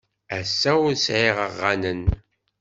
Ass-a 0.37 0.71
ur 0.85 0.93
sɛiɣ 1.05 1.37
aɣanen. 1.45 2.01